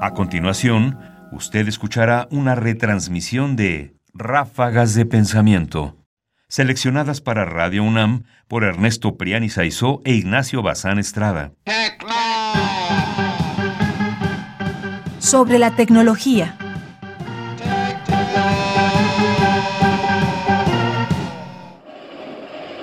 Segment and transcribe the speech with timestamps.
[0.00, 0.96] A continuación,
[1.32, 5.96] usted escuchará una retransmisión de Ráfagas de Pensamiento,
[6.48, 11.52] seleccionadas para Radio UNAM por Ernesto Priani Saizó e Ignacio Bazán Estrada.
[15.18, 16.56] Sobre la tecnología.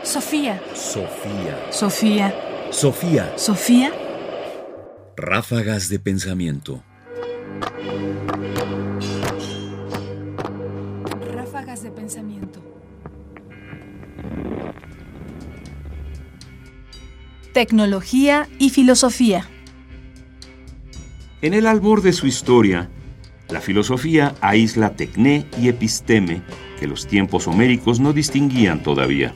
[0.04, 0.62] Sofía.
[0.74, 1.58] Sofía.
[1.72, 2.36] Sofía.
[2.72, 3.34] Sofía.
[3.38, 3.92] Sofía.
[5.16, 6.84] Ráfagas de pensamiento.
[11.34, 12.60] Ráfagas de pensamiento.
[17.54, 19.48] Tecnología y filosofía.
[21.42, 22.90] En el albor de su historia,
[23.50, 26.42] la filosofía aísla tecné y episteme
[26.80, 29.34] que los tiempos homéricos no distinguían todavía.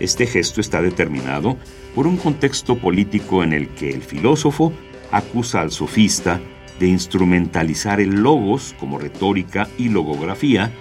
[0.00, 1.56] Este gesto está determinado
[1.94, 4.72] por un contexto político en el que el filósofo
[5.12, 6.40] acusa al sofista
[6.78, 10.72] de instrumentalizar el logos como retórica y logografía,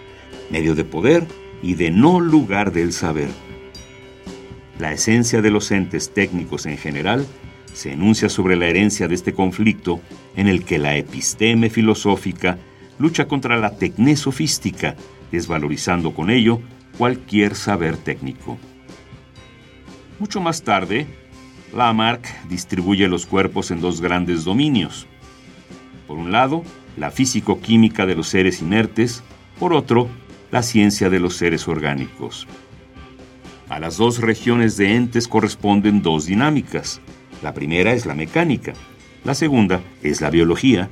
[0.49, 1.25] medio de poder
[1.61, 3.29] y de no lugar del saber.
[4.79, 7.25] La esencia de los entes técnicos en general
[7.73, 10.01] se enuncia sobre la herencia de este conflicto
[10.35, 12.57] en el que la episteme filosófica
[12.99, 14.95] lucha contra la tecné sofística,
[15.31, 16.59] desvalorizando con ello
[16.97, 18.57] cualquier saber técnico.
[20.19, 21.07] Mucho más tarde,
[21.75, 25.07] Lamarck distribuye los cuerpos en dos grandes dominios.
[26.13, 26.63] Por un lado,
[26.95, 29.23] la físico-química de los seres inertes,
[29.57, 30.07] por otro,
[30.51, 32.45] la ciencia de los seres orgánicos.
[33.67, 37.01] A las dos regiones de entes corresponden dos dinámicas.
[37.41, 38.73] La primera es la mecánica,
[39.23, 40.87] la segunda es la biología,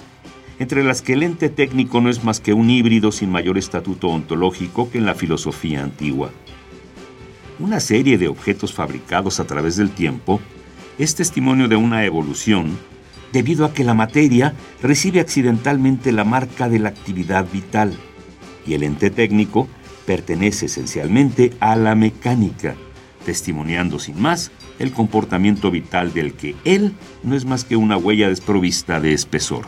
[0.57, 4.07] entre las que el ente técnico no es más que un híbrido sin mayor estatuto
[4.07, 6.31] ontológico que en la filosofía antigua
[7.59, 10.41] una serie de objetos fabricados a través del tiempo
[10.97, 12.75] es testimonio de una evolución
[13.31, 17.93] debido a que la materia recibe accidentalmente la marca de la actividad vital
[18.65, 19.67] y el ente técnico
[20.05, 22.75] pertenece esencialmente a la mecánica,
[23.25, 26.93] testimoniando sin más el comportamiento vital del que él
[27.23, 29.65] no es más que una huella desprovista de espesor.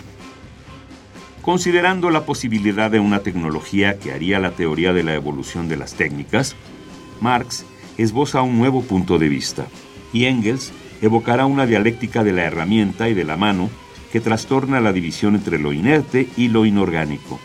[1.41, 5.94] Considerando la posibilidad de una tecnología que haría la teoría de la evolución de las
[5.94, 6.56] técnicas,
[7.19, 7.66] Marx
[7.97, 9.68] esboza un nuevo punto de vista,
[10.13, 10.72] y Engels
[11.03, 13.69] evocará una dialéctica de la herramienta y de la mano
[14.12, 17.40] que trastorna la división entre lo inerte y lo inorgánico.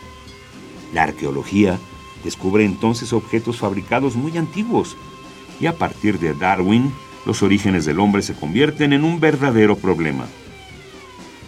[0.95, 1.79] La arqueología
[2.25, 4.97] descubre entonces objetos fabricados muy antiguos,
[5.61, 6.93] y a partir de Darwin,
[7.27, 10.27] los orígenes del hombre se convierten en un verdadero problema.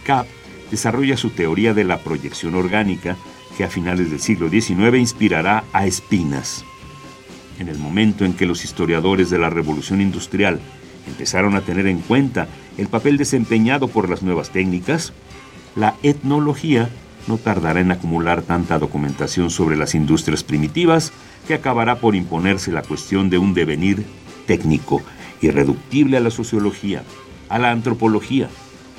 [0.05, 0.27] Kapp
[0.69, 3.15] desarrolla su teoría de la proyección orgánica
[3.57, 6.65] que a finales del siglo XIX inspirará a Espinas
[7.61, 10.59] en el momento en que los historiadores de la Revolución Industrial
[11.07, 12.47] empezaron a tener en cuenta
[12.77, 15.13] el papel desempeñado por las nuevas técnicas,
[15.75, 16.89] la etnología
[17.27, 21.11] no tardará en acumular tanta documentación sobre las industrias primitivas
[21.47, 24.05] que acabará por imponerse la cuestión de un devenir
[24.47, 25.01] técnico,
[25.41, 27.03] irreductible a la sociología,
[27.49, 28.49] a la antropología,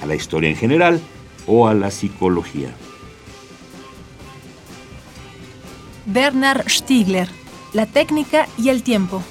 [0.02, 1.00] a la historia en general
[1.46, 2.70] o a la psicología.
[6.06, 7.28] Bernard Stiegler
[7.72, 9.22] la técnica y el tiempo.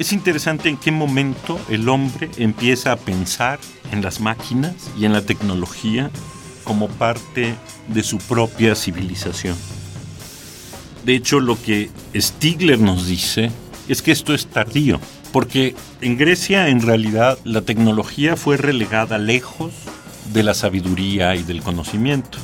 [0.00, 3.58] Es interesante en qué momento el hombre empieza a pensar
[3.92, 6.10] en las máquinas y en la tecnología
[6.64, 7.54] como parte
[7.86, 9.58] de su propia civilización.
[11.04, 13.50] De hecho, lo que Stigler nos dice
[13.88, 14.98] es que esto es tardío,
[15.34, 19.74] porque en Grecia en realidad la tecnología fue relegada lejos
[20.32, 22.38] de la sabiduría y del conocimiento.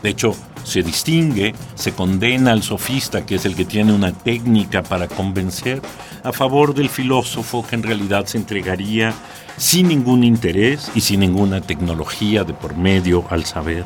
[0.00, 4.82] De hecho, se distingue, se condena al sofista, que es el que tiene una técnica
[4.82, 5.80] para convencer,
[6.22, 9.14] a favor del filósofo que en realidad se entregaría
[9.56, 13.84] sin ningún interés y sin ninguna tecnología de por medio al saber.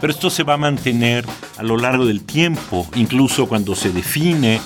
[0.00, 1.26] Pero esto se va a mantener
[1.58, 4.60] a lo largo del tiempo, incluso cuando se define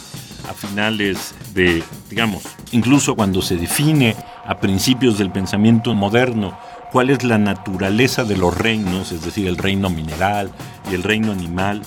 [0.48, 4.14] a finales de, digamos, incluso cuando se define
[4.46, 6.56] a principios del pensamiento moderno
[6.94, 10.52] cuál es la naturaleza de los reinos, es decir, el reino mineral
[10.88, 11.82] y el reino animal,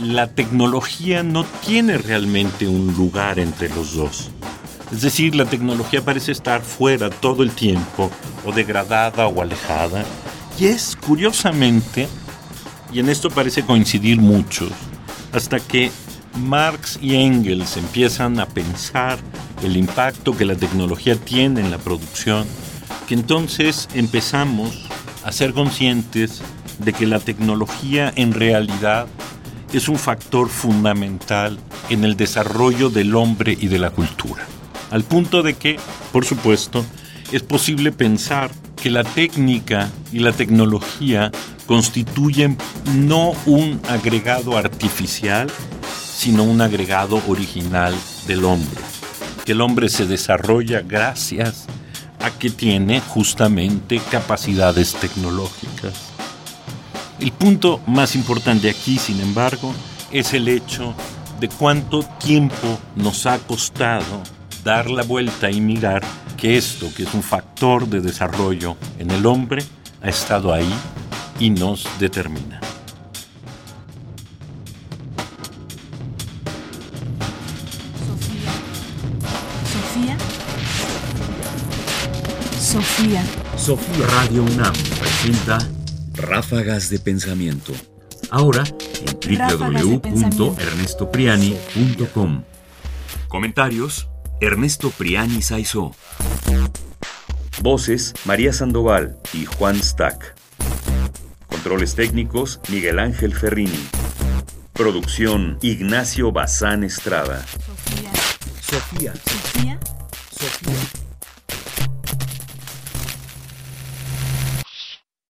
[0.00, 4.30] la tecnología no tiene realmente un lugar entre los dos.
[4.90, 8.10] Es decir, la tecnología parece estar fuera todo el tiempo,
[8.42, 10.02] o degradada o alejada.
[10.58, 12.08] Y es curiosamente,
[12.90, 14.72] y en esto parece coincidir muchos,
[15.30, 15.92] hasta que
[16.36, 19.18] Marx y Engels empiezan a pensar
[19.62, 22.46] el impacto que la tecnología tiene en la producción,
[23.08, 24.86] que entonces empezamos
[25.24, 26.42] a ser conscientes
[26.78, 29.06] de que la tecnología en realidad
[29.72, 31.58] es un factor fundamental
[31.88, 34.46] en el desarrollo del hombre y de la cultura.
[34.90, 35.78] al punto de que,
[36.12, 36.82] por supuesto,
[37.30, 41.30] es posible pensar que la técnica y la tecnología
[41.66, 42.56] constituyen
[42.94, 45.50] no un agregado artificial,
[46.16, 47.94] sino un agregado original
[48.26, 48.80] del hombre.
[49.44, 51.66] Que el hombre se desarrolla gracias
[52.20, 55.94] a que tiene justamente capacidades tecnológicas.
[57.20, 59.74] El punto más importante aquí, sin embargo,
[60.12, 60.94] es el hecho
[61.40, 64.22] de cuánto tiempo nos ha costado
[64.64, 66.02] dar la vuelta y mirar
[66.36, 69.64] que esto, que es un factor de desarrollo en el hombre,
[70.02, 70.72] ha estado ahí
[71.40, 72.60] y nos determina.
[82.68, 83.24] Sofía.
[83.56, 85.58] Sofía Radio UNAM presenta
[86.12, 87.72] Ráfagas de Pensamiento.
[88.28, 88.62] Ahora
[89.06, 89.18] en
[89.48, 92.42] www.ernestopriani.com.
[93.28, 94.10] Comentarios:
[94.42, 95.96] Ernesto Priani Saizó.
[97.62, 100.34] Voces, María Sandoval y Juan Stack.
[101.46, 103.82] Controles técnicos, Miguel Ángel Ferrini.
[104.74, 107.46] Producción, Ignacio Bazán Estrada.
[107.46, 108.12] Sofía.
[108.60, 109.14] Sofía.
[109.14, 109.80] Sofía.
[110.30, 110.97] Sofía.